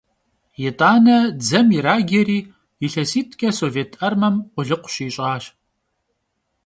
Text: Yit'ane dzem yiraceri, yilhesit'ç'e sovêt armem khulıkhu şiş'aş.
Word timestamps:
Yit'ane 0.61 1.17
dzem 1.39 1.67
yiraceri, 1.75 2.39
yilhesit'ç'e 2.79 3.49
sovêt 3.57 3.91
armem 4.07 4.35
khulıkhu 4.53 4.89
şiş'aş. 4.93 5.45